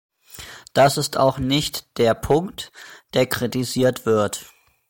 [0.73, 2.71] Das ist auch nicht der Punkt,
[3.13, 4.47] der kritisiert wird.